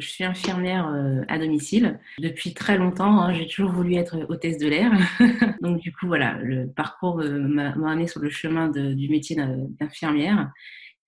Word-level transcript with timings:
Je 0.00 0.08
suis 0.08 0.24
infirmière 0.24 0.88
euh, 0.88 1.22
à 1.28 1.38
domicile 1.38 2.00
depuis 2.18 2.54
très 2.54 2.78
longtemps. 2.78 3.20
Hein, 3.20 3.34
j'ai 3.34 3.46
toujours 3.46 3.70
voulu 3.70 3.94
être 3.94 4.26
hôtesse 4.28 4.58
de 4.58 4.66
l'air. 4.66 4.90
Donc 5.60 5.78
du 5.80 5.92
coup, 5.92 6.06
voilà, 6.06 6.38
le 6.42 6.68
parcours 6.68 7.20
euh, 7.20 7.38
m'a 7.38 7.70
amené 7.70 8.06
sur 8.06 8.20
le 8.20 8.30
chemin 8.30 8.68
du 8.68 9.08
métier 9.08 9.36
d'infirmière. 9.78 10.50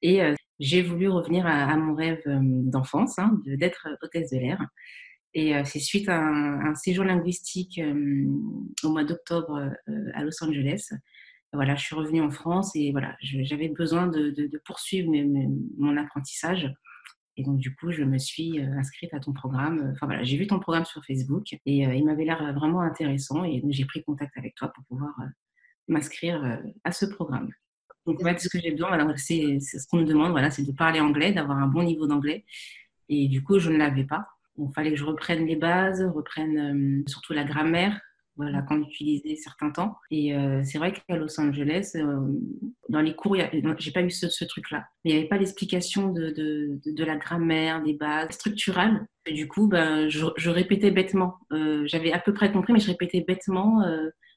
Et 0.03 0.21
j'ai 0.59 0.83
voulu 0.83 1.09
revenir 1.09 1.47
à, 1.47 1.77
mon 1.77 1.95
rêve 1.95 2.23
d'enfance, 2.27 3.21
hein, 3.21 3.41
d'être 3.47 3.89
hôtesse 4.03 4.31
de 4.31 4.39
l'air. 4.39 4.67
Et 5.33 5.55
c'est 5.65 5.79
suite 5.79 6.09
à 6.09 6.19
un, 6.19 6.75
séjour 6.75 7.05
linguistique 7.05 7.81
au 8.83 8.89
mois 8.91 9.05
d'octobre 9.05 9.71
à 10.15 10.25
Los 10.25 10.43
Angeles. 10.43 10.91
Voilà, 11.53 11.77
je 11.77 11.85
suis 11.85 11.95
revenue 11.95 12.21
en 12.21 12.33
France 12.33 12.75
et 12.75 12.91
voilà, 12.91 13.15
j'avais 13.21 13.69
besoin 13.69 14.09
de, 14.09 14.51
poursuivre 14.65 15.09
mon 15.79 15.97
apprentissage. 15.97 16.69
Et 17.37 17.45
donc, 17.45 17.59
du 17.59 17.75
coup, 17.75 17.93
je 17.93 18.05
me 18.05 18.19
suis 18.19 18.61
euh, 18.61 18.79
inscrite 18.79 19.15
à 19.15 19.21
ton 19.21 19.33
programme. 19.33 19.93
Enfin, 19.95 20.07
voilà, 20.07 20.23
j'ai 20.23 20.37
vu 20.37 20.47
ton 20.47 20.61
programme 20.61 20.85
sur 20.85 21.05
Facebook 21.05 21.55
et 21.65 21.87
euh, 21.87 21.95
il 21.95 22.05
m'avait 22.05 22.25
l'air 22.25 22.53
vraiment 22.53 22.83
intéressant. 22.83 23.45
Et 23.45 23.63
j'ai 23.71 23.85
pris 23.85 24.05
contact 24.05 24.37
avec 24.37 24.55
toi 24.55 24.69
pour 24.69 24.85
pouvoir 24.85 25.15
euh, 25.21 25.27
m'inscrire 25.89 26.61
à 26.85 26.93
ce 26.93 27.07
programme. 27.07 27.51
Donc, 28.07 28.21
en 28.21 28.25
fait, 28.25 28.41
ce 28.41 28.49
que 28.49 28.61
j'ai 28.61 28.73
besoin, 28.73 29.17
c'est 29.17 29.61
ce 29.61 29.87
qu'on 29.89 29.99
me 29.99 30.05
demande, 30.05 30.33
voilà, 30.33 30.51
c'est 30.51 30.65
de 30.65 30.73
parler 30.73 31.01
anglais, 31.01 31.33
d'avoir 31.33 31.59
un 31.59 31.69
bon 31.69 31.83
niveau 31.83 32.07
d'anglais. 32.07 32.45
Et 33.09 33.29
du 33.29 33.43
coup, 33.43 33.59
je 33.59 33.71
ne 33.71 33.79
l'avais 33.79 34.05
pas. 34.05 34.27
Il 34.59 34.69
fallait 34.75 34.91
que 34.91 34.97
je 34.97 35.05
reprenne 35.05 35.47
les 35.47 35.57
bases, 35.57 36.03
reprenne 36.03 37.05
surtout 37.07 37.33
la 37.33 37.45
grammaire, 37.45 37.99
voilà, 38.37 38.63
qu'on 38.63 38.83
utilisait 38.83 39.37
certains 39.37 39.71
temps. 39.71 39.97
Et 40.11 40.35
euh, 40.35 40.63
c'est 40.65 40.79
vrai 40.79 40.93
qu'à 40.93 41.17
Los 41.17 41.39
Angeles, 41.39 41.93
euh, 41.97 42.21
dans 42.89 43.01
les 43.01 43.15
cours, 43.15 43.37
j'ai 43.79 43.93
pas 43.93 44.03
eu 44.03 44.11
ce, 44.11 44.45
truc-là. 44.45 44.85
Mais 45.05 45.11
il 45.11 45.15
n'y 45.15 45.19
avait 45.21 45.29
pas 45.29 45.39
l'explication 45.39 46.13
de, 46.13 46.31
de, 46.31 46.81
de, 46.85 47.05
la 47.05 47.17
grammaire, 47.17 47.83
des 47.83 47.95
bases 47.95 48.31
structurales. 48.31 49.07
Et 49.27 49.35
du 49.35 49.49
coup, 49.49 49.69
ben, 49.69 50.09
je, 50.09 50.27
je 50.37 50.51
répétais 50.51 50.91
bêtement. 50.91 51.37
Euh, 51.53 51.83
J'avais 51.87 52.13
à 52.13 52.19
peu 52.19 52.33
près 52.33 52.51
compris, 52.53 52.73
mais 52.73 52.81
je 52.81 52.89
répétais 52.89 53.21
bêtement. 53.21 53.83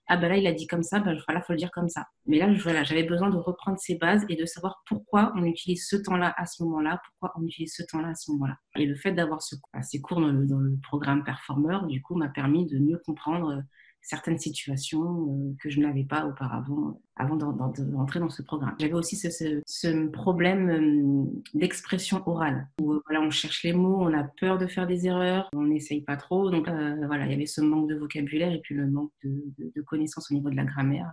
Ah 0.07 0.17
ben 0.17 0.29
là, 0.29 0.37
il 0.37 0.45
a 0.45 0.51
dit 0.51 0.67
comme 0.67 0.83
ça, 0.83 0.99
ben 0.99 1.17
voilà, 1.27 1.41
faut 1.41 1.53
le 1.53 1.57
dire 1.57 1.71
comme 1.71 1.89
ça. 1.89 2.05
Mais 2.27 2.37
là, 2.37 2.53
voilà, 2.61 2.83
j'avais 2.83 3.03
besoin 3.03 3.31
de 3.31 3.37
reprendre 3.37 3.79
ces 3.79 3.95
bases 3.95 4.23
et 4.29 4.35
de 4.35 4.45
savoir 4.45 4.83
pourquoi 4.87 5.33
on 5.35 5.43
utilise 5.43 5.87
ce 5.87 5.95
temps-là 5.95 6.31
à 6.37 6.45
ce 6.45 6.61
moment-là, 6.63 7.01
pourquoi 7.03 7.33
on 7.41 7.45
utilise 7.47 7.73
ce 7.75 7.81
temps-là 7.83 8.09
à 8.09 8.13
ce 8.13 8.29
moment-là. 8.31 8.55
Et 8.77 8.85
le 8.85 8.95
fait 8.95 9.13
d'avoir 9.13 9.41
ce, 9.41 9.55
ces 9.81 10.01
cours 10.01 10.21
dans 10.21 10.27
le, 10.27 10.45
dans 10.45 10.59
le 10.59 10.77
programme 10.83 11.23
Performer, 11.23 11.79
du 11.87 12.03
coup, 12.03 12.15
m'a 12.15 12.29
permis 12.29 12.67
de 12.67 12.77
mieux 12.77 13.01
comprendre 13.03 13.63
certaines 14.05 14.37
situations 14.37 15.01
euh, 15.03 15.55
que 15.59 15.69
je 15.69 15.79
n'avais 15.79 16.03
pas 16.03 16.27
auparavant, 16.27 17.01
avant 17.15 17.35
d'entrer 17.35 18.19
dans 18.19 18.29
ce 18.29 18.43
programme. 18.43 18.75
J'avais 18.79 18.93
aussi 18.93 19.15
ce, 19.15 20.07
problème 20.09 20.69
euh, 20.69 21.41
d'expression 21.55 22.21
orale, 22.27 22.67
où 22.79 22.93
euh, 22.93 23.01
voilà, 23.07 23.21
on 23.21 23.31
cherche 23.31 23.63
les 23.63 23.73
mots, 23.73 23.97
on 24.01 24.13
a 24.13 24.23
peur 24.23 24.59
de 24.59 24.67
faire 24.67 24.85
des 24.85 25.07
erreurs, 25.07 25.49
on 25.53 25.63
n'essaye 25.63 26.01
pas 26.01 26.17
trop. 26.17 26.51
Donc 26.51 26.67
voilà, 26.67 27.25
il 27.25 27.31
y 27.31 27.33
avait 27.33 27.47
ce 27.47 27.61
manque 27.61 27.89
de 27.89 27.95
vocabulaire 27.95 28.53
et 28.53 28.59
puis 28.59 28.75
le 28.75 28.87
manque 28.87 29.11
de, 29.23 29.81
connaissances 29.81 30.29
au 30.31 30.35
niveau 30.35 30.49
de 30.49 30.55
la 30.55 30.65
grammaire 30.65 31.11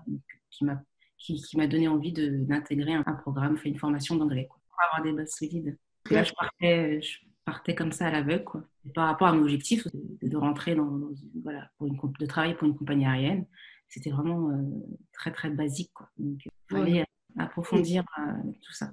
qui 0.51 0.65
m'a 0.65 0.83
qui, 1.17 1.41
donné 1.69 1.89
envie 1.89 2.13
d'intégrer 2.13 2.93
un, 2.93 3.03
programme, 3.15 3.57
faire 3.57 3.73
une 3.73 3.79
formation 3.79 4.17
d'anglais 4.17 4.49
pour 4.49 4.77
avoir 4.85 5.03
des 5.03 5.13
bases 5.13 5.33
solides. 5.33 5.79
là, 6.11 6.25
je 6.25 6.33
partais, 6.35 7.01
partais 7.45 7.75
comme 7.75 7.93
ça 7.93 8.07
à 8.07 8.11
l'aveugle. 8.11 8.45
Quoi. 8.45 8.65
par 8.95 9.07
rapport 9.07 9.29
à 9.29 9.33
mon 9.33 9.43
objectif 9.43 9.87
de, 10.23 10.37
rentrer 10.37 10.75
dans, 10.75 11.01
voilà, 11.43 11.71
pour 11.79 11.87
une, 11.87 11.99
de 12.19 12.27
travailler 12.27 12.55
pour 12.55 12.69
une 12.69 12.77
compagnie 12.77 13.07
aérienne, 13.07 13.47
c'était 13.89 14.11
vraiment 14.11 14.51
euh, 14.51 14.63
très 15.13 15.33
très 15.33 15.51
basique. 15.51 15.91
Quoi. 15.93 16.09
Donc, 16.19 16.45
il 16.45 16.51
fallait 16.71 17.05
approfondir 17.39 18.05
euh, 18.19 18.51
tout 18.63 18.73
ça. 18.73 18.93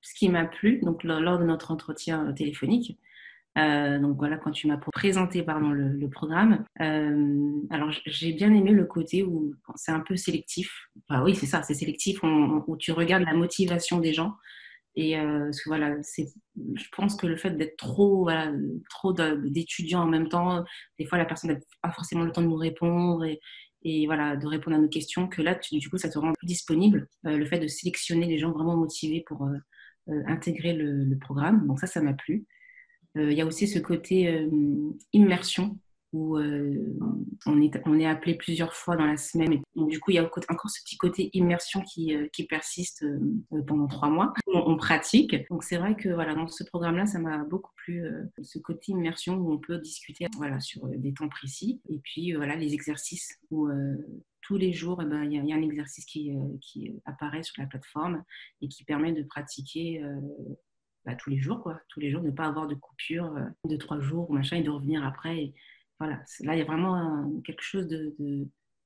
Ce 0.00 0.14
qui 0.14 0.28
m'a 0.28 0.46
plu, 0.46 0.80
donc 0.80 1.04
lors 1.04 1.38
de 1.38 1.44
notre 1.44 1.70
entretien 1.70 2.26
euh, 2.26 2.32
téléphonique, 2.32 2.98
donc 3.56 4.16
voilà, 4.16 4.38
quand 4.38 4.52
tu 4.52 4.68
m'as 4.68 4.78
présenté 4.78 5.42
pardon, 5.42 5.70
le, 5.70 6.08
programme, 6.08 6.64
alors 6.78 7.90
j'ai 8.06 8.32
bien 8.32 8.54
aimé 8.54 8.70
le 8.70 8.86
côté 8.86 9.22
où 9.22 9.54
c'est 9.74 9.90
un 9.90 10.00
peu 10.00 10.16
sélectif. 10.16 10.88
Enfin, 11.08 11.22
oui, 11.22 11.34
c'est 11.34 11.44
ça, 11.44 11.62
c'est 11.62 11.74
sélectif, 11.74 12.22
où 12.22 12.76
tu 12.78 12.92
regardes 12.92 13.24
la 13.24 13.34
motivation 13.34 13.98
des 13.98 14.14
gens. 14.14 14.36
Et 14.96 15.18
euh, 15.18 15.50
voilà, 15.66 15.96
c'est, 16.02 16.26
je 16.56 16.84
pense 16.96 17.14
que 17.16 17.26
le 17.26 17.36
fait 17.36 17.50
d'être 17.50 17.76
trop, 17.76 18.22
voilà, 18.22 18.52
trop 18.88 19.12
d'étudiants 19.12 20.02
en 20.02 20.06
même 20.06 20.28
temps, 20.28 20.64
des 20.98 21.06
fois 21.06 21.18
la 21.18 21.24
personne 21.24 21.52
n'a 21.52 21.58
pas 21.82 21.92
forcément 21.92 22.24
le 22.24 22.32
temps 22.32 22.42
de 22.42 22.48
nous 22.48 22.56
répondre 22.56 23.24
et, 23.82 24.06
voilà, 24.06 24.36
de 24.36 24.46
répondre 24.46 24.76
à 24.76 24.80
nos 24.80 24.88
questions, 24.88 25.28
que 25.28 25.42
là, 25.42 25.58
du 25.72 25.88
coup, 25.88 25.96
ça 25.96 26.10
te 26.10 26.18
rend 26.18 26.32
plus 26.32 26.46
disponible. 26.46 27.08
Euh, 27.26 27.36
le 27.36 27.46
fait 27.46 27.58
de 27.58 27.66
sélectionner 27.66 28.26
les 28.26 28.38
gens 28.38 28.52
vraiment 28.52 28.76
motivés 28.76 29.24
pour 29.26 29.44
euh, 29.44 30.22
intégrer 30.26 30.74
le, 30.74 31.16
programme. 31.18 31.66
Donc 31.66 31.78
ça, 31.78 31.86
ça 31.86 32.00
m'a 32.00 32.12
plu. 32.12 32.44
Il 33.16 33.32
y 33.32 33.40
a 33.40 33.46
aussi 33.46 33.66
ce 33.66 33.80
côté 33.80 34.48
immersion 35.12 35.76
où 36.12 36.36
euh, 36.36 36.96
on, 37.46 37.60
est, 37.60 37.80
on 37.86 37.98
est 37.98 38.06
appelé 38.06 38.34
plusieurs 38.34 38.74
fois 38.74 38.96
dans 38.96 39.06
la 39.06 39.16
semaine. 39.16 39.52
Et 39.52 39.60
du 39.76 40.00
coup, 40.00 40.10
il 40.10 40.14
y 40.14 40.18
a 40.18 40.24
encore 40.24 40.70
ce 40.70 40.82
petit 40.82 40.96
côté 40.96 41.30
immersion 41.34 41.82
qui, 41.82 42.16
euh, 42.16 42.26
qui 42.32 42.46
persiste 42.46 43.04
euh, 43.04 43.62
pendant 43.66 43.86
trois 43.86 44.08
mois. 44.08 44.32
On, 44.46 44.76
pratique. 44.76 45.36
Donc, 45.50 45.62
c'est 45.62 45.76
vrai 45.76 45.94
que 45.94 46.08
voilà, 46.08 46.34
dans 46.34 46.48
ce 46.48 46.64
programme-là, 46.64 47.06
ça 47.06 47.18
m'a 47.18 47.44
beaucoup 47.44 47.72
plu, 47.76 48.02
ce 48.42 48.58
côté 48.58 48.92
immersion 48.92 49.36
où 49.36 49.52
on 49.52 49.58
peut 49.58 49.78
discuter 49.78 50.26
voilà, 50.36 50.58
sur 50.58 50.86
des 50.88 51.12
temps 51.12 51.28
précis. 51.28 51.80
Et 51.88 51.98
puis, 51.98 52.32
voilà, 52.32 52.56
les 52.56 52.72
exercices 52.72 53.38
où 53.50 53.68
tous 54.40 54.56
les 54.56 54.72
jours, 54.72 55.00
eh 55.02 55.04
ben, 55.04 55.24
il 55.24 55.32
y, 55.32 55.52
a 55.52 55.56
un 55.56 55.62
exercice 55.62 56.06
qui, 56.06 56.32
qui, 56.62 56.94
apparaît 57.04 57.42
sur 57.42 57.60
la 57.60 57.66
plateforme 57.66 58.24
et 58.62 58.68
qui 58.68 58.84
permet 58.84 59.12
de 59.12 59.22
pratiquer 59.22 60.02
bah, 61.04 61.14
tous 61.14 61.28
les 61.28 61.38
jours, 61.38 61.62
quoi. 61.62 61.78
Tous 61.88 62.00
les 62.00 62.10
jours, 62.10 62.22
ne 62.22 62.30
pas 62.30 62.46
avoir 62.46 62.66
de 62.66 62.74
coupure 62.74 63.34
de 63.64 63.76
trois 63.76 64.00
jours 64.00 64.30
ou 64.30 64.32
machin 64.32 64.56
et 64.56 64.62
de 64.62 64.70
revenir 64.70 65.04
après. 65.04 65.52
Voilà, 66.00 66.22
là, 66.40 66.54
il 66.54 66.58
y 66.58 66.62
a 66.62 66.64
vraiment 66.64 67.30
quelque 67.44 67.62
chose 67.62 67.86
de, 67.86 68.16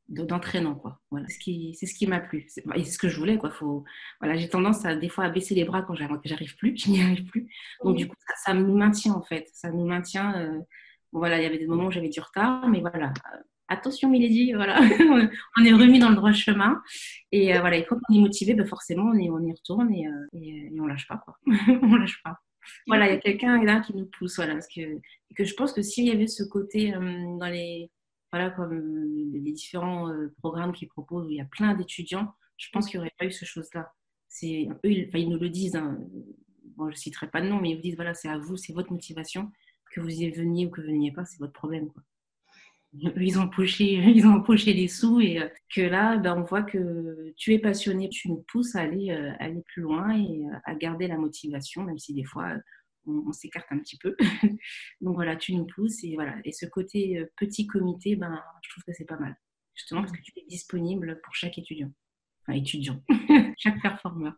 d'entraînant 0.08 0.74
quoi. 0.74 1.00
Voilà. 1.10 1.26
C'est 1.28 1.34
ce 1.34 1.38
qui 1.38 1.74
c'est 1.74 1.86
ce 1.86 1.94
qui 1.94 2.06
m'a 2.06 2.20
plu. 2.20 2.44
C'est, 2.48 2.64
c'est 2.76 2.84
ce 2.84 2.98
que 2.98 3.08
je 3.08 3.18
voulais 3.18 3.38
quoi. 3.38 3.50
Faut 3.50 3.84
voilà 4.20 4.36
j'ai 4.36 4.48
tendance 4.48 4.84
à 4.84 4.94
des 4.96 5.08
fois 5.08 5.24
à 5.24 5.30
baisser 5.30 5.54
les 5.54 5.64
bras 5.64 5.82
quand 5.82 5.94
j'arrive 5.94 6.56
plus 6.56 6.76
je 6.84 6.90
n'y 6.90 7.02
arrive 7.02 7.24
plus. 7.24 7.48
Donc 7.82 7.96
du 7.96 8.06
coup 8.06 8.16
ça, 8.44 8.52
nous 8.52 8.76
maintient 8.76 9.14
en 9.14 9.22
fait. 9.22 9.48
Ça 9.52 9.70
nous 9.70 9.86
maintient 9.86 10.36
euh, 10.38 10.60
voilà 11.12 11.38
il 11.38 11.44
y 11.44 11.46
avait 11.46 11.58
des 11.58 11.66
moments 11.66 11.86
où 11.86 11.90
j'avais 11.90 12.08
du 12.08 12.20
retard 12.20 12.68
mais 12.68 12.80
voilà. 12.80 13.12
Attention 13.68 14.10
Milady 14.10 14.52
voilà. 14.52 14.78
On 15.58 15.64
est 15.64 15.72
remis 15.72 15.98
dans 15.98 16.10
le 16.10 16.16
droit 16.16 16.32
chemin. 16.32 16.82
Et 17.32 17.56
euh, 17.56 17.60
voilà 17.60 17.78
il 17.78 17.84
faut 17.86 17.96
qu'on 17.96 18.14
est 18.14 18.20
motivé 18.20 18.54
ben 18.54 18.66
forcément 18.66 19.04
on 19.04 19.14
y, 19.14 19.30
on 19.30 19.40
y 19.40 19.52
retourne 19.52 19.92
et, 19.94 20.06
euh, 20.06 20.26
et, 20.34 20.70
et 20.74 20.80
on 20.80 20.86
lâche 20.86 21.08
pas 21.08 21.16
quoi. 21.16 21.38
On 21.82 21.96
lâche 21.96 22.20
pas 22.22 22.38
voilà, 22.86 23.08
il 23.08 23.14
y 23.14 23.16
a 23.16 23.20
quelqu'un 23.20 23.80
qui 23.80 23.94
nous 23.94 24.06
pousse. 24.06 24.36
Voilà, 24.36 24.54
parce 24.54 24.68
que, 24.68 24.80
je 25.38 25.54
pense 25.54 25.72
que 25.72 25.82
s'il 25.82 26.06
y 26.06 26.10
avait 26.10 26.26
ce 26.26 26.42
côté 26.42 26.94
euh, 26.94 27.38
dans 27.38 27.48
les, 27.48 27.90
voilà, 28.32 28.50
comme 28.50 29.32
les 29.32 29.52
différents 29.52 30.08
euh, 30.08 30.32
programmes 30.38 30.72
qu'ils 30.72 30.88
proposent 30.88 31.26
où 31.26 31.30
il 31.30 31.36
y 31.36 31.40
a 31.40 31.46
plein 31.46 31.74
d'étudiants, 31.74 32.32
je 32.56 32.68
pense 32.72 32.88
qu'il 32.88 32.98
n'y 32.98 33.06
aurait 33.06 33.14
pas 33.18 33.26
eu 33.26 33.32
ce 33.32 33.44
chose-là. 33.44 33.92
C'est, 34.28 34.68
eux, 34.84 34.90
ils, 34.90 35.28
nous 35.28 35.38
le 35.38 35.48
disent. 35.48 35.76
Hein. 35.76 35.98
Bon, 36.76 36.86
je 36.86 36.94
ne 36.94 36.98
citerai 36.98 37.30
pas 37.30 37.40
de 37.40 37.48
nom, 37.48 37.60
mais 37.60 37.70
ils 37.70 37.76
vous 37.76 37.82
disent 37.82 37.96
voilà, 37.96 38.14
c'est 38.14 38.28
à 38.28 38.38
vous, 38.38 38.56
c'est 38.56 38.72
votre 38.72 38.92
motivation. 38.92 39.50
Que 39.92 40.00
vous 40.00 40.10
y 40.10 40.28
veniez 40.30 40.66
ou 40.66 40.70
que 40.70 40.80
vous 40.80 40.88
veniez 40.88 41.12
pas, 41.12 41.24
c'est 41.24 41.38
votre 41.38 41.52
problème. 41.52 41.90
Ils 42.94 43.38
ont 43.38 43.48
poché, 43.48 43.94
ils 44.14 44.26
ont 44.26 44.42
poché 44.42 44.72
les 44.72 44.88
sous 44.88 45.20
et 45.20 45.40
euh, 45.40 45.48
que 45.74 45.80
là, 45.80 46.16
ben, 46.16 46.38
on 46.38 46.42
voit 46.42 46.62
que 46.62 47.32
tu 47.36 47.52
es 47.52 47.58
passionné, 47.58 48.08
tu 48.08 48.28
nous 48.28 48.44
pousses 48.48 48.74
à 48.76 48.80
aller, 48.80 49.10
euh, 49.10 49.32
aller 49.38 49.62
plus 49.62 49.82
loin 49.82 50.16
et 50.16 50.44
euh, 50.46 50.56
à 50.64 50.74
garder 50.74 51.06
la 51.06 51.18
motivation, 51.18 51.82
même 51.82 51.98
si 51.98 52.14
des 52.14 52.24
fois 52.24 52.54
on, 53.06 53.32
s'écarte 53.32 53.66
un 53.70 53.78
petit 53.78 53.98
peu. 53.98 54.16
Donc 55.00 55.14
voilà, 55.14 55.36
tu 55.36 55.54
nous 55.54 55.66
pousses 55.66 56.02
et 56.04 56.14
voilà. 56.14 56.36
Et 56.44 56.52
ce 56.52 56.66
côté 56.66 57.22
petit 57.36 57.66
comité, 57.66 58.16
ben, 58.16 58.40
je 58.62 58.70
trouve 58.70 58.84
que 58.84 58.92
c'est 58.92 59.04
pas 59.04 59.18
mal, 59.18 59.36
justement 59.74 60.02
parce 60.02 60.12
que 60.12 60.22
tu 60.22 60.32
es 60.36 60.46
disponible 60.48 61.20
pour 61.22 61.34
chaque 61.34 61.58
étudiant, 61.58 61.92
enfin 62.42 62.58
étudiant, 62.58 63.02
chaque 63.58 63.80
performeur. 63.82 64.34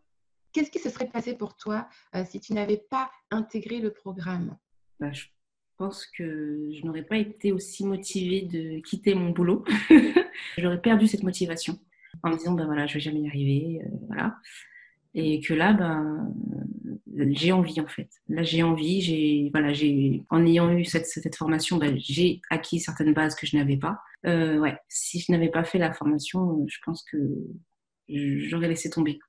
Qu'est-ce 0.51 0.71
qui 0.71 0.79
se 0.79 0.89
serait 0.89 1.09
passé 1.09 1.37
pour 1.37 1.55
toi 1.55 1.87
si 2.25 2.39
tu 2.39 2.53
n'avais 2.53 2.77
pas 2.89 3.11
intégré 3.29 3.79
le 3.79 3.93
programme? 3.93 4.57
Ben, 4.99 5.13
pense 5.77 6.05
que 6.05 6.69
je 6.73 6.85
n'aurais 6.85 7.03
pas 7.03 7.17
été 7.17 7.51
aussi 7.51 7.85
motivée 7.85 8.41
de 8.41 8.79
quitter 8.81 9.13
mon 9.15 9.29
boulot. 9.29 9.63
J'aurais 10.57 10.81
perdu 10.81 11.07
cette 11.07 11.23
motivation 11.23 11.79
en 12.23 12.31
me 12.31 12.37
disant, 12.37 12.53
ben 12.53 12.65
voilà, 12.65 12.87
je 12.87 12.95
vais 12.95 12.99
jamais 12.99 13.21
y 13.21 13.27
arriver, 13.27 13.81
euh, 13.83 13.89
voilà. 14.07 14.35
Et 15.13 15.39
que 15.39 15.53
là, 15.53 15.73
ben, 15.73 16.31
j'ai 17.31 17.51
envie 17.51 17.79
en 17.79 17.87
fait. 17.87 18.09
Là, 18.27 18.43
j'ai 18.43 18.63
envie, 18.63 19.01
j'ai, 19.01 19.49
voilà, 19.51 19.73
j'ai, 19.73 20.23
en 20.29 20.45
ayant 20.45 20.71
eu 20.71 20.85
cette, 20.85 21.07
cette 21.07 21.35
formation, 21.35 21.77
ben, 21.77 21.95
j'ai 21.97 22.41
acquis 22.49 22.79
certaines 22.79 23.13
bases 23.13 23.35
que 23.35 23.47
je 23.47 23.57
n'avais 23.57 23.77
pas. 23.77 23.99
Euh, 24.25 24.59
ouais, 24.59 24.77
si 24.89 25.19
je 25.19 25.31
n'avais 25.31 25.49
pas 25.49 25.63
fait 25.63 25.77
la 25.77 25.93
formation, 25.93 26.65
je 26.67 26.77
pense 26.85 27.03
que 27.03 27.17
j'aurais 28.09 28.67
laissé 28.67 28.89
tomber. 28.89 29.19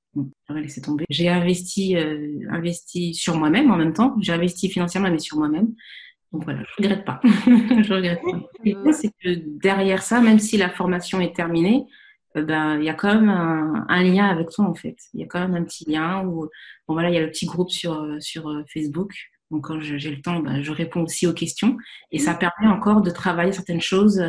J'aurais 0.49 0.62
laissé 0.62 0.81
tomber. 0.81 1.05
J'ai 1.11 1.28
investi, 1.28 1.96
euh, 1.96 2.40
investi 2.50 3.14
sur 3.14 3.37
moi-même 3.37 3.70
en 3.70 3.76
même 3.76 3.93
temps. 3.93 4.17
J'ai 4.20 4.32
investi 4.32 4.69
financièrement, 4.69 5.11
mais 5.11 5.19
sur 5.19 5.38
moi-même. 5.38 5.75
Donc 6.32 6.44
voilà, 6.44 6.60
je 6.62 6.82
regrette 6.82 7.04
pas. 7.04 7.20
je 7.25 7.94
regrette 7.94 8.20
pas. 8.22 8.92
C'est 8.92 9.10
que 9.22 9.58
derrière 9.62 10.02
ça, 10.02 10.20
même 10.20 10.38
si 10.38 10.56
la 10.56 10.69
formation 10.69 11.20
est 11.20 11.34
terminée, 11.34 11.86
euh, 12.36 12.42
ben, 12.42 12.78
il 12.78 12.84
y 12.84 12.88
a 12.90 12.94
quand 12.94 13.14
même 13.14 13.30
un, 13.30 14.02
lien 14.02 14.26
avec 14.26 14.50
toi 14.50 14.66
en 14.66 14.75
fait. 14.75 14.96
Il 15.14 15.20
y 15.20 15.25
a 15.25 15.26
quand 15.26 15.40
même 15.40 15.54
un 15.54 15.64
petit 15.64 15.84
lien 15.90 16.25
où, 16.25 16.48
bon 16.86 16.94
voilà, 16.94 17.10
il 17.10 17.14
y 17.14 17.19
a 17.19 17.22
le 17.22 17.30
petit 17.30 17.46
groupe 17.46 17.70
sur, 17.70 18.02
euh, 18.02 18.20
sur 18.20 18.48
euh, 18.48 18.62
Facebook 18.72 19.12
Donc 19.50 19.66
quand 19.66 19.80
j'ai 19.80 20.10
le 20.10 20.20
temps, 20.20 20.40
ben, 20.40 20.62
je 20.62 20.72
réponds 20.72 21.04
aussi 21.04 21.26
aux 21.26 21.32
questions. 21.32 21.76
Et 22.12 22.19
ça 22.19 22.34
permet 22.34 22.69
encore 22.69 23.02
de 23.02 23.10
travailler 23.10 23.52
certaines 23.52 23.80
choses. 23.80 24.22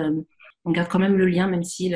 on 0.65 0.71
garde 0.71 0.89
quand 0.89 0.99
même 0.99 1.17
le 1.17 1.25
lien, 1.25 1.47
même 1.47 1.63
si 1.63 1.93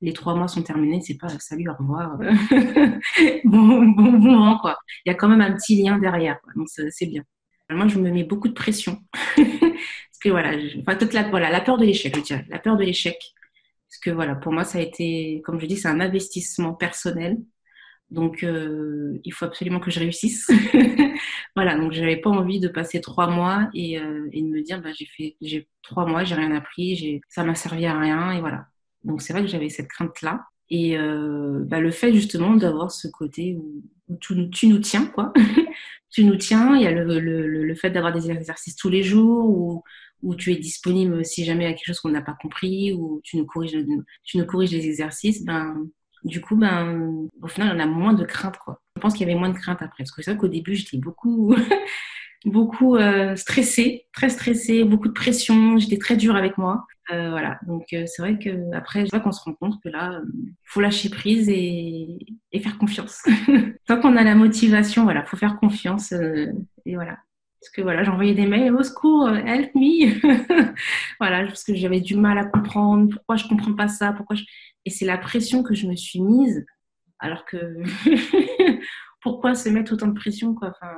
les 0.00 0.12
trois 0.12 0.34
mois 0.34 0.48
sont 0.48 0.62
terminés, 0.62 1.00
c'est 1.02 1.16
pas 1.18 1.28
salut, 1.40 1.68
au 1.68 1.74
revoir, 1.74 2.18
bon, 3.44 3.82
bon, 3.86 4.12
bon, 4.18 4.58
quoi. 4.58 4.78
Il 5.04 5.10
y 5.10 5.12
a 5.12 5.14
quand 5.14 5.28
même 5.28 5.40
un 5.40 5.52
petit 5.52 5.82
lien 5.82 5.98
derrière, 5.98 6.38
donc 6.54 6.68
c'est 6.68 7.06
bien. 7.06 7.22
Moi, 7.70 7.88
je 7.88 7.98
me 7.98 8.10
mets 8.10 8.24
beaucoup 8.24 8.48
de 8.48 8.54
pression. 8.54 9.02
Parce 9.36 10.18
que 10.22 10.28
voilà, 10.30 10.56
enfin, 10.80 10.96
toute 10.96 11.12
la, 11.12 11.28
voilà, 11.28 11.50
la 11.50 11.60
peur 11.60 11.78
de 11.78 11.84
l'échec, 11.84 12.14
je 12.16 12.22
dirais, 12.22 12.46
la 12.48 12.58
peur 12.58 12.76
de 12.76 12.84
l'échec. 12.84 13.16
Parce 13.88 13.98
que 14.00 14.10
voilà, 14.10 14.34
pour 14.34 14.52
moi, 14.52 14.64
ça 14.64 14.78
a 14.78 14.82
été, 14.82 15.42
comme 15.44 15.60
je 15.60 15.66
dis, 15.66 15.76
c'est 15.76 15.88
un 15.88 16.00
investissement 16.00 16.74
personnel. 16.74 17.38
Donc, 18.10 18.44
euh, 18.44 19.18
il 19.24 19.32
faut 19.32 19.44
absolument 19.44 19.80
que 19.80 19.90
je 19.90 19.98
réussisse. 19.98 20.48
voilà, 21.56 21.76
donc 21.76 21.92
j'avais 21.92 22.16
pas 22.16 22.30
envie 22.30 22.60
de 22.60 22.68
passer 22.68 23.00
trois 23.00 23.28
mois 23.28 23.68
et, 23.74 23.98
euh, 23.98 24.28
et 24.32 24.42
de 24.42 24.48
me 24.48 24.62
dire, 24.62 24.80
bah, 24.80 24.90
j'ai 24.96 25.06
fait, 25.06 25.36
j'ai 25.40 25.68
trois 25.82 26.06
mois, 26.06 26.22
j'ai 26.24 26.36
rien 26.36 26.54
appris, 26.54 26.94
j'ai, 26.96 27.20
ça 27.28 27.42
m'a 27.44 27.54
servi 27.54 27.86
à 27.86 27.98
rien 27.98 28.32
et 28.32 28.40
voilà. 28.40 28.66
Donc 29.02 29.22
c'est 29.22 29.32
vrai 29.32 29.42
que 29.42 29.48
j'avais 29.48 29.70
cette 29.70 29.88
crainte-là. 29.88 30.46
Et 30.70 30.98
euh, 30.98 31.62
bah, 31.64 31.80
le 31.80 31.90
fait 31.90 32.12
justement 32.12 32.54
d'avoir 32.54 32.90
ce 32.90 33.08
côté 33.08 33.56
où, 33.56 33.82
tu, 34.20 34.50
tu, 34.50 34.68
nous 34.68 34.78
tiens, 34.78 35.06
quoi. 35.06 35.32
tu 36.10 36.24
nous 36.24 36.36
tiens. 36.36 36.76
Il 36.76 36.82
y 36.82 36.86
a 36.86 36.90
le, 36.90 37.18
le, 37.18 37.64
le 37.64 37.74
fait 37.74 37.90
d'avoir 37.90 38.12
des 38.12 38.30
exercices 38.30 38.76
tous 38.76 38.88
les 38.88 39.02
jours 39.02 39.48
où, 39.48 39.82
où 40.22 40.34
tu 40.34 40.52
es 40.52 40.56
disponible 40.56 41.24
si 41.24 41.44
jamais 41.44 41.64
il 41.64 41.68
y 41.68 41.70
a 41.70 41.74
quelque 41.74 41.86
chose 41.86 42.00
qu'on 42.00 42.10
n'a 42.10 42.22
pas 42.22 42.36
compris 42.40 42.92
ou 42.92 43.20
tu 43.24 43.36
nous 43.36 43.46
corriges, 43.46 43.76
tu 44.24 44.38
nous 44.38 44.46
corriges 44.46 44.72
les 44.72 44.86
exercices. 44.86 45.44
Ben, 45.44 45.86
du 46.24 46.40
coup, 46.40 46.56
ben, 46.56 47.28
au 47.42 47.48
final, 47.48 47.76
on 47.76 47.80
a 47.80 47.86
moins 47.86 48.12
de 48.12 48.24
crainte, 48.24 48.58
quoi. 48.58 48.80
Je 48.96 49.00
pense 49.00 49.14
qu'il 49.14 49.26
y 49.26 49.30
avait 49.30 49.38
moins 49.38 49.50
de 49.50 49.58
crainte 49.58 49.82
après. 49.82 50.02
Parce 50.04 50.12
que 50.12 50.22
c'est 50.22 50.32
vrai 50.32 50.40
qu'au 50.40 50.48
début, 50.48 50.74
j'étais 50.74 50.98
beaucoup, 50.98 51.54
beaucoup 52.46 52.96
euh, 52.96 53.34
stressée, 53.36 54.06
très 54.12 54.28
stressée, 54.30 54.84
beaucoup 54.84 55.08
de 55.08 55.12
pression. 55.12 55.78
J'étais 55.78 55.98
très 55.98 56.16
dure 56.16 56.36
avec 56.36 56.56
moi. 56.56 56.86
Euh, 57.12 57.30
voilà, 57.30 57.58
donc 57.66 57.84
euh, 57.92 58.04
c'est 58.06 58.22
vrai 58.22 58.38
que 58.38 58.74
après, 58.74 59.04
je 59.04 59.10
vois 59.10 59.20
qu'on 59.20 59.32
se 59.32 59.42
rend 59.42 59.54
compte 59.54 59.80
que 59.82 59.88
là, 59.88 60.20
il 60.32 60.54
faut 60.64 60.80
lâcher 60.80 61.10
prise 61.10 61.48
et, 61.48 62.18
et 62.52 62.60
faire 62.60 62.78
confiance. 62.78 63.22
Tant 63.86 64.00
qu'on 64.00 64.16
a 64.16 64.24
la 64.24 64.34
motivation, 64.34 65.04
voilà, 65.04 65.24
faut 65.24 65.36
faire 65.36 65.58
confiance 65.58 66.12
et 66.12 66.94
voilà. 66.94 67.18
Parce 67.60 67.70
que 67.74 67.82
voilà, 67.82 68.04
j'envoyais 68.04 68.34
des 68.34 68.46
mails 68.46 68.74
au 68.74 68.82
secours, 68.82 69.28
help 69.28 69.74
me. 69.74 70.74
voilà, 71.20 71.44
parce 71.46 71.64
que 71.64 71.74
j'avais 71.74 72.00
du 72.00 72.16
mal 72.16 72.38
à 72.38 72.44
comprendre 72.44 73.08
pourquoi 73.12 73.36
je 73.36 73.46
comprends 73.48 73.74
pas 73.74 73.88
ça, 73.88 74.12
pourquoi 74.12 74.36
je... 74.36 74.44
et 74.84 74.90
c'est 74.90 75.06
la 75.06 75.18
pression 75.18 75.62
que 75.62 75.74
je 75.74 75.86
me 75.88 75.96
suis 75.96 76.20
mise. 76.20 76.64
Alors 77.18 77.44
que 77.44 77.56
pourquoi 79.20 79.54
se 79.54 79.68
mettre 79.68 79.94
autant 79.94 80.08
de 80.08 80.12
pression 80.12 80.54
quoi? 80.54 80.68
Enfin, 80.70 80.92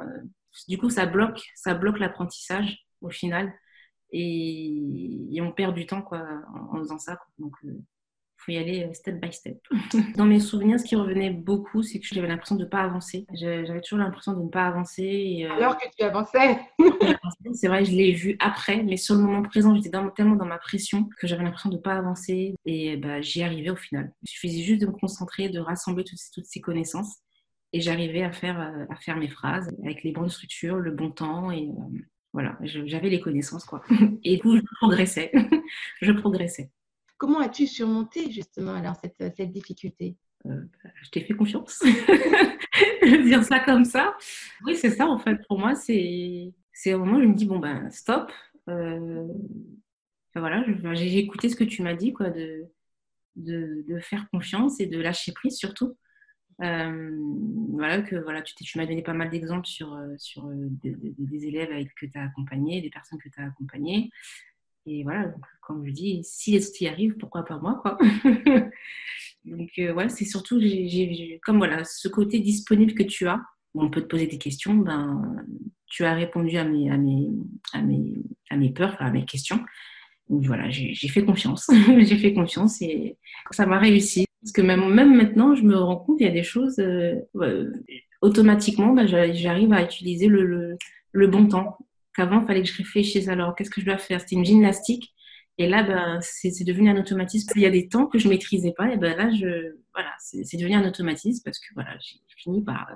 du 0.67 0.79
coup, 0.79 0.91
ça 0.91 1.07
bloque, 1.07 1.43
ça 1.55 1.75
bloque 1.75 1.99
l'apprentissage 1.99 2.87
au 3.01 3.11
final. 3.11 3.53
Et, 4.13 5.39
on 5.41 5.53
perd 5.53 5.75
du 5.75 5.87
temps 5.87 6.03
quoi, 6.03 6.25
en, 6.73 6.79
faisant 6.79 6.99
ça. 6.99 7.19
Donc, 7.39 7.55
il 7.63 7.71
euh, 7.71 7.83
faut 8.39 8.53
y 8.53 8.57
aller 8.57 8.85
euh, 8.85 8.93
step 8.93 9.21
by 9.21 9.33
step. 9.33 9.59
Dans 10.17 10.25
mes 10.25 10.41
souvenirs, 10.41 10.81
ce 10.81 10.85
qui 10.85 10.97
revenait 10.97 11.31
beaucoup, 11.31 11.83
c'est 11.83 12.01
que 12.01 12.07
j'avais 12.07 12.27
l'impression 12.27 12.57
de 12.57 12.65
ne 12.65 12.69
pas 12.69 12.81
avancer. 12.81 13.27
J'avais 13.35 13.81
toujours 13.81 13.99
l'impression 13.99 14.33
de 14.33 14.43
ne 14.43 14.49
pas 14.49 14.67
avancer. 14.67 15.47
Euh, 15.49 15.57
Alors 15.57 15.77
que 15.77 15.87
tu 15.97 16.05
avançais 16.05 16.59
C'est 17.55 17.69
vrai, 17.69 17.85
je 17.85 17.93
l'ai 17.93 18.13
vu 18.13 18.37
après, 18.41 18.83
mais 18.83 18.97
sur 18.97 19.15
le 19.15 19.21
moment 19.23 19.43
présent, 19.43 19.75
j'étais 19.75 19.97
tellement 20.17 20.37
dans 20.37 20.47
ma 20.47 20.59
pression 20.59 21.09
que 21.19 21.27
j'avais 21.27 21.45
l'impression 21.45 21.71
de 21.71 21.77
ne 21.77 21.81
pas 21.81 21.95
avancer. 21.95 22.55
Et 22.65 22.97
bah, 22.97 23.21
j'y 23.21 23.43
arrivais 23.43 23.71
au 23.71 23.77
final. 23.77 24.13
Il 24.23 24.29
suffisait 24.29 24.63
juste 24.63 24.81
de 24.81 24.87
me 24.87 24.93
concentrer, 24.93 25.51
de 25.51 25.61
rassembler 25.61 26.05
toutes, 26.05 26.19
toutes 26.33 26.47
ces 26.47 26.61
connaissances 26.61 27.19
et 27.73 27.81
j'arrivais 27.81 28.23
à 28.23 28.33
faire, 28.33 28.61
euh, 28.61 28.85
à 28.91 28.97
faire 28.97 29.17
mes 29.17 29.29
phrases 29.29 29.71
avec 29.83 30.03
les 30.03 30.13
bonnes 30.13 30.29
structures, 30.29 30.77
le 30.77 30.91
bon 30.91 31.11
temps 31.11 31.51
et 31.51 31.69
euh, 31.69 31.99
voilà, 32.33 32.59
j'avais 32.63 33.11
les 33.11 33.21
connaissances 33.21 33.65
quoi. 33.65 33.83
Et 34.25 34.37
du 34.37 34.43
coup, 34.43 34.57
je 34.57 34.63
progressais, 34.81 35.33
je 36.03 36.13
progressais. 36.13 36.71
Comment 37.17 37.41
as-tu 37.41 37.67
surmonté 37.67 38.31
justement 38.31 38.75
alors 38.75 38.95
cette, 38.97 39.35
cette 39.35 39.51
difficulté? 39.51 40.17
Euh, 40.47 40.61
bah, 40.85 40.91
Je 41.03 41.11
t'ai 41.11 41.21
fait 41.23 41.35
confiance. 41.35 41.83
je 43.03 43.11
vais 43.11 43.25
dire 43.25 43.43
ça 43.43 43.61
comme 43.61 43.85
ça. 43.85 44.17
Oui, 44.65 44.77
c'est 44.77 44.91
ça 44.91 45.07
en 45.07 45.19
fait. 45.19 45.37
Pour 45.49 45.59
moi, 45.59 45.75
c'est 45.75 46.53
c'est 46.73 46.95
au 46.95 47.01
moment 47.01 47.17
où 47.17 47.23
je 47.23 47.27
me 47.27 47.35
dis 47.35 47.47
bon 47.47 47.59
ben 47.59 47.91
stop. 47.91 48.31
Euh, 48.69 49.27
voilà, 50.37 50.65
j'ai 50.95 51.19
écouté 51.19 51.49
ce 51.49 51.57
que 51.57 51.65
tu 51.65 51.83
m'as 51.83 51.95
dit 51.95 52.13
quoi, 52.13 52.31
de, 52.31 52.67
de, 53.35 53.85
de 53.89 53.99
faire 53.99 54.29
confiance 54.31 54.79
et 54.79 54.87
de 54.87 55.01
lâcher 55.01 55.33
prise 55.33 55.57
surtout. 55.57 55.97
Euh, 56.61 57.17
voilà, 57.71 58.03
que 58.03 58.17
voilà, 58.17 58.43
tu, 58.43 58.79
m'as 58.79 58.87
donné 58.87 59.03
pas 59.03 59.13
mal 59.13 59.31
d'exemples 59.31 59.67
sur, 59.67 59.95
euh, 59.95 60.15
sur 60.17 60.47
euh, 60.47 60.69
des, 60.83 61.47
élèves 61.47 61.71
avec, 61.71 61.95
que 61.95 62.07
tu 62.07 62.19
as 62.19 62.25
accompagnés, 62.25 62.81
des 62.81 62.91
personnes 62.91 63.19
que 63.19 63.29
tu 63.29 63.41
as 63.41 63.47
accompagnées. 63.47 64.11
Et 64.87 65.03
voilà, 65.05 65.33
comme 65.61 65.87
je 65.87 65.93
dis, 65.93 66.21
si 66.25 66.53
les 66.53 66.67
autres 66.67 66.83
y 66.83 66.89
arrivent, 66.89 67.17
pourquoi 67.17 67.45
pas 67.45 67.59
moi 67.59 67.79
quoi. 67.83 67.99
Donc 69.45 69.71
voilà, 69.79 70.09
c'est 70.09 70.25
surtout, 70.25 70.59
j'ai, 70.61 71.39
comme 71.45 71.59
voilà, 71.59 71.85
ce 71.85 72.09
côté 72.09 72.41
disponible 72.41 72.95
que 72.95 73.03
tu 73.03 73.29
as, 73.29 73.41
où 73.75 73.83
on 73.83 73.91
peut 73.91 74.01
te 74.01 74.07
poser 74.07 74.27
des 74.27 74.39
questions, 74.39 74.75
ben, 74.75 75.37
tu 75.87 76.05
as 76.05 76.15
répondu 76.15 76.57
à 76.57 76.65
mes, 76.65 76.91
à 76.91 76.97
mes, 76.97 77.29
à 77.73 77.83
mes, 77.83 78.15
à 78.51 78.57
mes 78.57 78.71
peurs, 78.71 79.01
à 79.01 79.11
mes 79.11 79.25
questions. 79.25 79.61
Donc 80.29 80.45
voilà, 80.45 80.69
j'ai 80.71 81.09
fait 81.09 81.25
confiance. 81.25 81.71
j'ai 81.99 82.19
fait 82.19 82.35
confiance 82.35 82.83
et 82.83 83.17
ça 83.51 83.67
m'a 83.67 83.79
réussi. 83.79 84.28
Parce 84.43 84.53
que 84.53 84.63
même, 84.63 84.93
même 84.93 85.17
maintenant, 85.17 85.55
je 85.55 85.63
me 85.63 85.77
rends 85.77 85.97
compte, 85.97 86.21
il 86.21 86.27
y 86.27 86.31
a 86.31 86.33
des 86.33 86.43
choses, 86.45 86.79
euh, 86.79 87.73
automatiquement, 88.23 88.93
bah, 88.93 89.07
j'arrive 89.07 89.73
à 89.73 89.83
utiliser 89.83 90.29
le, 90.29 90.45
le, 90.45 90.77
le, 91.13 91.27
bon 91.27 91.49
temps. 91.49 91.79
Qu'avant, 92.15 92.41
il 92.41 92.47
fallait 92.47 92.63
que 92.63 92.69
je 92.69 92.77
réfléchisse. 92.77 93.29
Alors, 93.29 93.55
qu'est-ce 93.55 93.71
que 93.71 93.81
je 93.81 93.87
dois 93.87 93.99
faire? 93.99 94.21
C'était 94.21 94.37
une 94.37 94.45
gymnastique. 94.45 95.13
Et 95.59 95.69
là, 95.69 95.83
ben, 95.83 96.21
c'est 96.23 96.65
devenu 96.65 96.89
un 96.89 96.97
automatisme. 96.97 97.51
Il 97.57 97.63
y 97.63 97.67
a 97.67 97.71
des 97.71 97.89
temps 97.89 98.07
que 98.07 98.19
je 98.19 98.29
maîtrisais 98.29 98.73
pas. 98.77 98.93
Et 98.93 98.97
ben 98.97 99.17
là, 99.17 99.29
je, 99.33 99.75
voilà, 99.93 100.13
c'est 100.21 100.57
devenu 100.57 100.75
un 100.75 100.87
automatisme 100.87 101.43
parce 101.45 101.59
que 101.59 101.67
voilà, 101.75 101.97
j'ai 101.99 102.21
fini 102.37 102.63
par, 102.63 102.87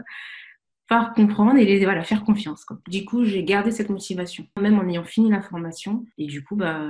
comprendre 1.14 1.56
et 1.56 1.64
les, 1.64 1.84
voilà, 1.84 2.02
faire 2.04 2.24
confiance. 2.24 2.64
Du 2.88 3.04
coup, 3.04 3.24
j'ai 3.24 3.44
gardé 3.44 3.70
cette 3.70 3.90
motivation, 3.90 4.46
même 4.60 4.78
en 4.78 4.88
ayant 4.88 5.04
fini 5.04 5.30
la 5.30 5.42
formation. 5.42 6.04
Et 6.18 6.26
du 6.26 6.42
coup, 6.44 6.56
bah, 6.56 6.80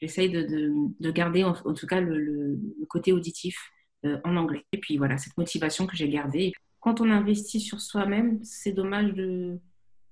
j'essaye 0.00 0.30
de, 0.30 0.42
de, 0.42 0.72
de, 1.00 1.10
garder 1.10 1.44
en, 1.44 1.54
tout 1.54 1.86
cas 1.86 2.00
le, 2.00 2.58
côté 2.88 3.12
auditif 3.12 3.56
euh, 4.04 4.18
en 4.24 4.36
anglais. 4.36 4.64
Et 4.72 4.78
puis 4.78 4.96
voilà, 4.96 5.18
cette 5.18 5.36
motivation 5.36 5.86
que 5.86 5.96
j'ai 5.96 6.08
gardée. 6.08 6.52
Quand 6.80 7.00
on 7.00 7.10
investit 7.10 7.60
sur 7.60 7.80
soi-même, 7.80 8.40
c'est 8.42 8.72
dommage 8.72 9.12
de. 9.14 9.58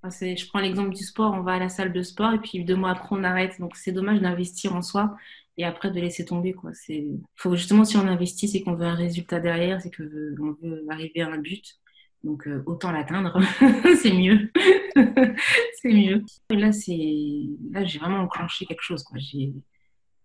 Je 0.02 0.48
prends 0.48 0.60
l'exemple 0.60 0.94
du 0.94 1.04
sport, 1.04 1.34
on 1.34 1.42
va 1.42 1.52
à 1.54 1.58
la 1.58 1.68
salle 1.68 1.92
de 1.92 2.02
sport 2.02 2.32
et 2.32 2.38
puis 2.38 2.64
deux 2.64 2.76
mois 2.76 2.92
après 2.92 3.08
on 3.10 3.22
arrête. 3.22 3.60
Donc 3.60 3.76
c'est 3.76 3.92
dommage 3.92 4.20
d'investir 4.20 4.74
en 4.74 4.80
soi 4.80 5.14
et 5.58 5.64
après 5.64 5.90
de 5.90 6.00
laisser 6.00 6.24
tomber. 6.24 6.54
Quoi. 6.54 6.70
Faut, 7.36 7.54
justement, 7.54 7.84
si 7.84 7.98
on 7.98 8.06
investit, 8.06 8.48
c'est 8.48 8.62
qu'on 8.62 8.74
veut 8.74 8.86
un 8.86 8.94
résultat 8.94 9.40
derrière, 9.40 9.80
c'est 9.80 9.94
qu'on 9.94 10.56
veut 10.62 10.86
arriver 10.88 11.20
à 11.20 11.28
un 11.28 11.38
but. 11.38 11.78
Donc 12.22 12.46
euh, 12.46 12.62
autant 12.66 12.92
l'atteindre, 12.92 13.40
c'est 14.00 14.12
mieux. 14.12 14.50
c'est 15.80 15.92
mieux. 15.92 16.22
là, 16.50 16.72
c'est... 16.72 17.46
là 17.70 17.84
j'ai 17.84 17.98
vraiment 17.98 18.20
enclenché 18.20 18.66
quelque 18.66 18.82
chose. 18.82 19.02
Quoi. 19.02 19.18
J'ai 19.18 19.54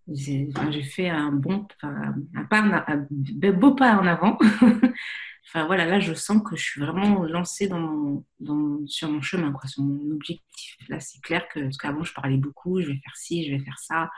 j'ai 0.08 0.82
fait 0.82 1.08
un 1.08 1.32
bon, 1.32 1.66
un, 1.82 2.44
pas, 2.48 2.84
un, 2.86 3.06
beau 3.52 3.74
pas 3.74 3.96
en 3.96 4.06
avant. 4.06 4.38
enfin 5.48 5.66
voilà, 5.66 5.84
là 5.84 5.98
je 5.98 6.14
sens 6.14 6.40
que 6.48 6.54
je 6.54 6.62
suis 6.62 6.80
vraiment 6.80 7.24
lancée 7.24 7.66
dans, 7.66 8.24
dans 8.38 8.86
sur 8.86 9.10
mon 9.10 9.20
chemin, 9.20 9.50
quoi, 9.52 9.68
sur 9.68 9.82
mon 9.82 10.12
objectif. 10.12 10.76
Là 10.88 11.00
c'est 11.00 11.20
clair 11.22 11.48
que 11.48 11.60
parce 11.60 11.76
qu'avant 11.76 12.04
je 12.04 12.14
parlais 12.14 12.36
beaucoup, 12.36 12.80
je 12.80 12.86
vais 12.86 13.00
faire 13.02 13.16
ci, 13.16 13.46
je 13.46 13.52
vais 13.52 13.64
faire 13.64 13.78
ça. 13.78 14.10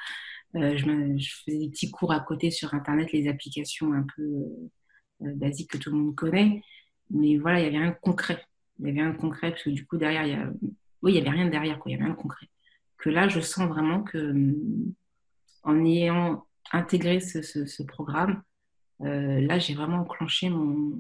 Euh, 0.57 0.77
je, 0.77 0.87
me, 0.87 1.19
je, 1.19 1.31
faisais 1.45 1.59
des 1.59 1.69
petits 1.71 1.91
cours 1.91 2.13
à 2.13 2.21
côté 2.21 2.51
sur 2.51 2.73
internet, 2.75 3.13
les 3.13 3.29
applications 3.29 3.93
un 3.93 4.05
peu 4.17 4.23
euh, 5.23 5.35
basiques 5.35 5.71
que 5.71 5.79
tout 5.79 5.91
le 5.91 5.97
monde 5.97 6.15
connaît. 6.15 6.63
Mais 7.11 7.39
voilà, 7.39 7.61
il 7.61 7.65
y 7.65 7.67
avait 7.69 7.79
rien 7.79 7.91
de 7.91 7.97
concret. 8.01 8.45
Il 8.79 8.87
y 8.87 8.91
avait 8.91 9.01
rien 9.01 9.11
de 9.11 9.17
concret 9.17 9.51
parce 9.51 9.63
que 9.63 9.71
du 9.71 9.87
coup 9.87 9.97
derrière, 9.97 10.25
il 10.27 10.31
y 10.31 10.35
a, 10.35 10.51
oui, 11.03 11.13
il 11.13 11.17
y 11.17 11.21
avait 11.21 11.31
rien 11.31 11.47
derrière, 11.47 11.79
quoi. 11.79 11.91
Il 11.91 11.95
y 11.95 11.97
avait 11.97 12.05
rien 12.05 12.15
de 12.15 12.21
concret. 12.21 12.47
Que 12.99 13.11
là, 13.11 13.29
je 13.29 13.41
sens 13.41 13.69
vraiment 13.69 14.03
que 14.03 14.55
en 15.63 15.85
ayant 15.85 16.47
intégré 16.73 17.21
ce, 17.21 17.83
programme, 17.85 18.43
euh, 19.03 19.41
là, 19.41 19.59
j'ai 19.59 19.75
vraiment 19.75 19.99
enclenché 19.99 20.51
mon, 20.51 20.99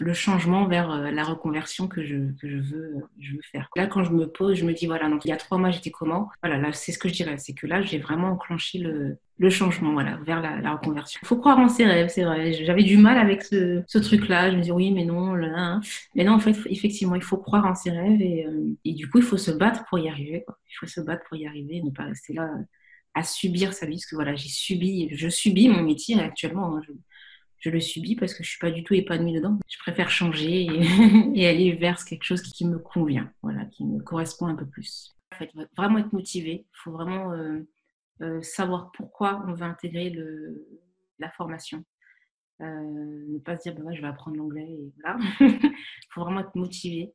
le 0.00 0.12
changement 0.12 0.66
vers 0.66 0.90
euh, 0.90 1.10
la 1.10 1.24
reconversion 1.24 1.88
que 1.88 2.04
je, 2.04 2.32
que 2.40 2.48
je, 2.48 2.56
veux, 2.58 2.94
je 3.18 3.32
veux 3.32 3.42
faire. 3.50 3.68
Là, 3.76 3.86
quand 3.86 4.04
je 4.04 4.12
me 4.12 4.26
pose, 4.26 4.56
je 4.56 4.64
me 4.64 4.72
dis, 4.72 4.86
voilà, 4.86 5.08
donc 5.08 5.24
il 5.24 5.28
y 5.28 5.32
a 5.32 5.36
trois 5.36 5.58
mois, 5.58 5.70
j'étais 5.70 5.90
comment? 5.90 6.28
Voilà, 6.42 6.58
là, 6.58 6.72
c'est 6.72 6.92
ce 6.92 6.98
que 6.98 7.08
je 7.08 7.14
dirais. 7.14 7.36
C'est 7.38 7.52
que 7.52 7.66
là, 7.66 7.82
j'ai 7.82 7.98
vraiment 7.98 8.28
enclenché 8.28 8.78
le, 8.78 9.16
le 9.38 9.50
changement, 9.50 9.92
voilà, 9.92 10.18
vers 10.24 10.40
la, 10.40 10.72
reconversion. 10.72 11.18
Il 11.22 11.26
faut 11.26 11.36
croire 11.36 11.58
en 11.58 11.68
ses 11.68 11.84
rêves, 11.84 12.08
c'est 12.08 12.24
vrai. 12.24 12.52
J'avais 12.52 12.84
du 12.84 12.96
mal 12.96 13.18
avec 13.18 13.42
ce, 13.42 13.82
ce 13.86 13.98
truc-là. 13.98 14.50
Je 14.50 14.56
me 14.56 14.62
dis, 14.62 14.72
oui, 14.72 14.92
mais 14.92 15.04
non, 15.04 15.34
là, 15.34 15.52
hein. 15.56 15.80
mais 16.14 16.24
non, 16.24 16.34
en 16.34 16.40
fait, 16.40 16.56
effectivement, 16.66 17.14
il 17.14 17.22
faut 17.22 17.38
croire 17.38 17.66
en 17.66 17.74
ses 17.74 17.90
rêves 17.90 18.20
et, 18.20 18.46
euh, 18.46 18.76
et 18.84 18.92
du 18.92 19.08
coup, 19.08 19.18
il 19.18 19.24
faut 19.24 19.36
se 19.36 19.50
battre 19.50 19.84
pour 19.88 19.98
y 19.98 20.08
arriver. 20.08 20.44
Quoi. 20.44 20.56
Il 20.70 20.74
faut 20.78 20.86
se 20.86 21.00
battre 21.00 21.24
pour 21.28 21.36
y 21.36 21.46
arriver, 21.46 21.82
ne 21.82 21.90
pas 21.90 22.04
rester 22.04 22.34
là 22.34 22.50
à 23.14 23.22
subir 23.24 23.72
sa 23.72 23.86
vie, 23.86 23.96
parce 23.96 24.06
que 24.06 24.14
voilà, 24.14 24.36
j'ai 24.36 24.48
subi, 24.48 25.08
je 25.12 25.28
subis 25.28 25.68
mon 25.68 25.82
métier 25.82 26.20
actuellement. 26.20 26.76
Hein. 26.76 26.82
Le 27.66 27.80
subis 27.80 28.16
parce 28.16 28.34
que 28.34 28.42
je 28.42 28.48
suis 28.50 28.58
pas 28.58 28.70
du 28.70 28.84
tout 28.84 28.94
épanouie 28.94 29.32
dedans. 29.32 29.58
Je 29.68 29.78
préfère 29.78 30.10
changer 30.10 30.66
et, 31.34 31.46
aller 31.46 31.72
vers 31.72 32.04
quelque 32.04 32.24
chose 32.24 32.42
qui 32.42 32.66
me 32.66 32.78
convient, 32.78 33.32
voilà, 33.42 33.64
qui 33.66 33.84
me 33.84 34.00
correspond 34.00 34.46
un 34.46 34.54
peu 34.54 34.66
plus. 34.66 35.16
En 35.32 35.36
fait, 35.36 35.50
vraiment 35.76 35.98
être 35.98 36.12
motivé. 36.12 36.66
Il 36.68 36.78
faut 36.82 36.92
vraiment 36.92 37.32
euh, 37.32 37.60
euh, 38.22 38.42
savoir 38.42 38.92
pourquoi 38.92 39.44
on 39.46 39.54
veut 39.54 39.64
intégrer 39.64 40.14
la 41.18 41.30
formation. 41.30 41.84
Euh, 42.60 42.64
ne 42.64 43.38
pas 43.38 43.56
se 43.56 43.68
dire, 43.68 43.80
bah, 43.80 43.92
je 43.92 44.00
vais 44.00 44.08
apprendre 44.08 44.36
l'anglais 44.36 44.68
et 44.68 44.92
voilà. 45.02 45.18
Il 45.40 45.60
faut 46.10 46.22
vraiment 46.22 46.40
être 46.40 46.54
motivé. 46.54 47.12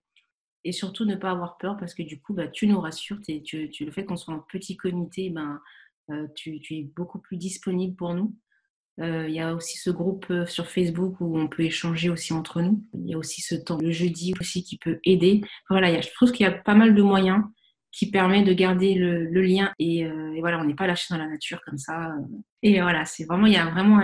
Et 0.66 0.72
surtout 0.72 1.04
ne 1.04 1.16
pas 1.16 1.32
avoir 1.32 1.58
peur 1.58 1.76
parce 1.78 1.94
que 1.94 2.04
du 2.04 2.22
coup, 2.22 2.34
bah, 2.34 2.48
tu 2.48 2.68
nous 2.68 2.80
rassures. 2.80 3.20
Tu, 3.22 3.68
le 3.82 3.92
fait 3.92 4.06
qu'on 4.06 4.16
soit 4.16 4.34
en 4.34 4.40
petit 4.40 4.78
comité, 4.78 5.30
ben, 5.30 5.62
tu, 6.36 6.62
es 6.70 6.84
beaucoup 6.96 7.20
plus 7.20 7.38
disponible 7.38 7.96
pour 7.96 8.14
nous. 8.14 8.36
Euh, 9.00 9.28
il 9.28 9.34
y 9.34 9.40
a 9.40 9.56
aussi 9.56 9.78
ce 9.78 9.90
groupe 9.90 10.28
euh, 10.30 10.46
sur 10.46 10.68
Facebook 10.68 11.20
où 11.20 11.38
on 11.38 11.48
peut 11.48 11.64
échanger 11.64 12.10
aussi 12.10 12.32
entre 12.34 12.62
nous. 12.62 12.84
Il 12.94 13.10
y 13.10 13.14
a 13.16 13.18
aussi 13.18 13.42
ce 13.42 13.56
temps 13.56 13.80
le 13.80 13.92
jeudi 13.92 14.34
aussi 14.40 14.64
qui 14.64 14.78
peut 14.78 15.00
aider. 15.04 15.42
Voilà, 15.70 16.00
je 16.00 16.10
trouve 16.14 16.32
qu'il 16.32 16.46
y 16.46 16.50
a 16.50 16.52
pas 16.52 16.76
mal 16.76 16.94
de 16.94 17.02
moyens 17.02 17.44
qui 17.92 18.10
permettent 18.10 18.46
de 18.46 18.54
garder 18.54 18.96
le, 18.96 19.26
lien 19.42 19.72
et, 19.78 20.06
euh, 20.06 20.34
et, 20.34 20.40
voilà, 20.42 20.60
on 20.60 20.66
n'est 20.66 20.76
pas 20.76 20.88
lâché 20.88 21.06
dans 21.10 21.18
la 21.18 21.28
nature 21.28 21.62
comme 21.66 21.78
ça. 21.78 22.12
Et 22.62 22.82
voilà, 22.82 23.06
c'est 23.06 23.26
vraiment, 23.26 23.46
il 23.46 23.54
y 23.54 23.58
a 23.58 23.66
vraiment, 23.66 24.02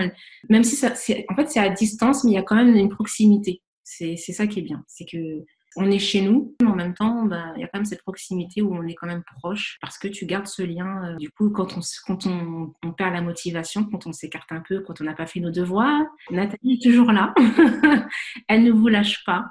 même 0.48 0.64
si 0.64 0.76
ça, 0.76 0.92
en 1.28 1.34
fait, 1.34 1.48
c'est 1.48 1.60
à 1.60 1.68
distance, 1.70 2.24
mais 2.24 2.32
il 2.32 2.34
y 2.34 2.38
a 2.38 2.42
quand 2.42 2.56
même 2.56 2.74
une 2.74 2.88
proximité. 2.88 3.62
C'est 3.82 4.16
ça 4.16 4.46
qui 4.46 4.60
est 4.60 4.62
bien, 4.62 4.84
c'est 4.86 5.04
que 5.04 5.44
on 5.76 5.90
est 5.90 5.98
chez 5.98 6.22
nous, 6.22 6.56
mais 6.60 6.68
en 6.68 6.74
même 6.74 6.94
temps, 6.94 7.24
bah, 7.26 7.52
il 7.56 7.60
y 7.60 7.64
a 7.64 7.68
quand 7.68 7.78
même 7.78 7.84
cette 7.84 8.02
proximité 8.02 8.60
où 8.60 8.74
on 8.74 8.86
est 8.86 8.94
quand 8.94 9.06
même 9.06 9.22
proche 9.38 9.78
parce 9.80 9.98
que 9.98 10.08
tu 10.08 10.26
gardes 10.26 10.46
ce 10.46 10.62
lien. 10.62 11.12
Euh, 11.12 11.16
du 11.16 11.30
coup, 11.30 11.50
quand, 11.50 11.76
on, 11.76 11.80
quand 12.06 12.26
on, 12.26 12.72
on, 12.82 12.92
perd 12.92 13.14
la 13.14 13.22
motivation, 13.22 13.84
quand 13.84 14.06
on 14.06 14.12
s'écarte 14.12 14.50
un 14.50 14.62
peu, 14.66 14.80
quand 14.80 15.00
on 15.00 15.04
n'a 15.04 15.14
pas 15.14 15.26
fait 15.26 15.40
nos 15.40 15.50
devoirs, 15.50 16.04
Nathalie 16.30 16.74
est 16.74 16.82
toujours 16.82 17.12
là. 17.12 17.34
Elle 18.48 18.64
ne 18.64 18.72
vous 18.72 18.88
lâche 18.88 19.24
pas. 19.24 19.44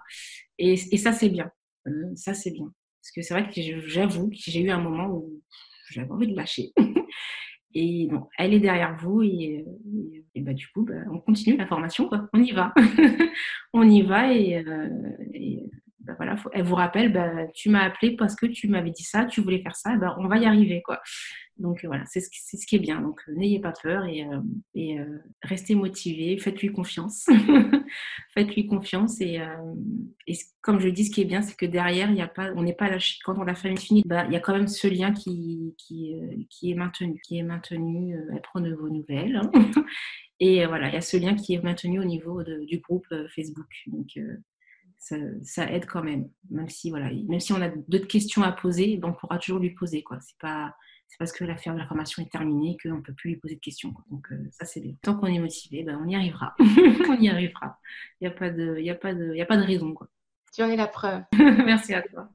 Et, 0.57 0.75
ça, 0.75 1.13
c'est 1.13 1.29
bien. 1.29 1.49
Euh, 1.87 2.13
ça, 2.15 2.33
c'est 2.33 2.51
bien. 2.51 2.69
Parce 3.01 3.11
que 3.15 3.21
c'est 3.21 3.33
vrai 3.33 3.49
que 3.49 3.87
j'avoue 3.87 4.29
que 4.29 4.37
j'ai 4.37 4.61
eu 4.61 4.71
un 4.71 4.81
moment 4.81 5.07
où 5.07 5.41
j'avais 5.89 6.11
envie 6.11 6.27
de 6.27 6.35
lâcher. 6.35 6.73
Et 7.75 8.07
bon, 8.11 8.27
elle 8.39 8.55
est 8.55 8.59
derrière 8.59 8.97
vous 8.97 9.21
et, 9.21 9.63
et, 10.33 10.41
bah, 10.41 10.53
du 10.53 10.67
coup, 10.69 10.85
bah, 10.85 11.03
on 11.11 11.19
continue 11.19 11.55
la 11.55 11.67
formation, 11.67 12.09
quoi. 12.09 12.27
On 12.33 12.41
y 12.41 12.51
va. 12.51 12.73
on 13.73 13.87
y 13.87 14.01
va 14.01 14.33
et, 14.33 14.57
euh, 14.57 14.89
et 15.35 15.69
bah, 16.01 16.13
voilà, 16.17 16.35
elle 16.53 16.63
vous 16.63 16.75
rappelle, 16.75 17.11
bah, 17.11 17.47
tu 17.53 17.69
m'as 17.69 17.83
appelé 17.83 18.15
parce 18.15 18.35
que 18.35 18.45
tu 18.45 18.67
m'avais 18.67 18.91
dit 18.91 19.03
ça, 19.03 19.25
tu 19.25 19.41
voulais 19.41 19.61
faire 19.61 19.75
ça, 19.75 19.95
bah, 19.97 20.15
on 20.19 20.27
va 20.27 20.37
y 20.37 20.45
arriver. 20.45 20.81
quoi. 20.81 21.01
Donc 21.59 21.83
voilà, 21.83 22.05
c'est 22.05 22.21
ce, 22.21 22.65
qui 22.65 22.75
est 22.77 22.79
bien. 22.79 23.01
Donc 23.01 23.21
euh, 23.27 23.33
n'ayez 23.35 23.59
pas 23.59 23.73
peur 23.83 24.05
et, 24.05 24.23
euh, 24.23 24.39
euh, 24.77 25.19
restez 25.43 25.75
motivé, 25.75 26.37
faites-lui 26.37 26.71
confiance. 26.71 27.25
faites-lui 28.33 28.65
confiance 28.67 29.19
et, 29.19 29.41
comme 30.61 30.79
je 30.79 30.87
dis, 30.87 31.05
ce 31.05 31.11
qui 31.11 31.21
est 31.21 31.25
bien, 31.25 31.41
c'est 31.41 31.57
que 31.57 31.65
derrière, 31.65 32.11
y 32.11 32.21
a 32.21 32.27
pas, 32.27 32.53
on 32.55 32.63
n'est 32.63 32.73
pas 32.73 32.89
lâché. 32.89 33.17
Quand 33.25 33.37
on 33.37 33.47
a 33.47 33.55
famille 33.55 33.77
finie, 33.77 34.03
bah, 34.05 34.25
il 34.25 34.33
y 34.33 34.37
a 34.37 34.39
quand 34.39 34.53
même 34.53 34.69
ce 34.69 34.87
lien 34.87 35.11
qui, 35.11 35.75
est 35.91 36.73
maintenu, 36.75 37.19
qui 37.27 37.37
est 37.37 37.43
maintenu. 37.43 38.15
elle 38.33 38.41
prend 38.41 38.61
de 38.61 38.73
vos 38.73 38.89
nouvelles. 38.89 39.35
Hein. 39.35 39.51
et 40.39 40.65
voilà, 40.65 40.87
il 40.87 40.93
y 40.93 40.97
a 40.97 41.01
ce 41.01 41.17
lien 41.17 41.35
qui 41.35 41.55
est 41.55 41.61
maintenu 41.61 41.99
au 41.99 42.05
niveau 42.05 42.41
du 42.43 42.79
groupe 42.79 43.07
Facebook. 43.35 43.69
Donc 43.87 44.17
ça, 44.99 45.71
aide 45.71 45.85
quand 45.85 46.03
même. 46.03 46.29
Même 46.49 46.69
si, 46.69 46.89
voilà, 46.89 47.09
même 47.27 47.39
si 47.39 47.53
on 47.53 47.61
a 47.61 47.69
d'autres 47.69 48.07
questions 48.07 48.43
à 48.43 48.51
poser, 48.51 48.97
ben, 48.97 49.09
on 49.09 49.13
pourra 49.13 49.39
toujours 49.39 49.59
lui 49.59 49.71
poser. 49.71 50.03
Ce 50.09 50.15
n'est 50.15 50.21
pas, 50.39 50.75
parce 51.17 51.31
que 51.31 51.43
la, 51.43 51.55
la 51.65 51.87
formation 51.87 52.21
est 52.21 52.31
terminée 52.31 52.77
qu'on 52.81 52.97
ne 52.97 53.01
peut 53.01 53.13
plus 53.13 53.31
lui 53.31 53.37
poser 53.37 53.55
de 53.55 53.59
questions. 53.59 53.93
Donc 54.11 54.31
euh, 54.31 54.37
ça, 54.51 54.65
c'est 54.65 54.81
bien. 54.81 54.93
Tant 55.01 55.15
qu'on 55.15 55.27
est 55.27 55.39
motivé, 55.39 55.83
ben, 55.83 55.99
on 56.03 56.07
y 56.07 56.15
arrivera. 56.15 56.55
on 56.59 57.19
y 57.19 57.29
arrivera. 57.29 57.79
Il 58.21 58.27
n'y 58.27 58.33
a, 58.33 58.37
pas 58.37 58.49
de, 58.49 58.79
y 58.79 58.89
a, 58.89 58.95
pas 58.95 59.13
de, 59.13 59.33
y 59.33 59.41
a 59.41 59.45
pas 59.45 59.57
de 59.57 59.63
raison. 59.63 59.93
Quoi. 59.93 60.07
Tu 60.53 60.63
en 60.63 60.69
es 60.69 60.75
la 60.75 60.87
preuve. 60.87 61.23
Merci 61.33 61.93
à 61.93 62.01
toi. 62.01 62.29